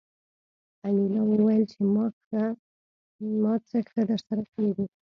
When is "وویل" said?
1.25-1.63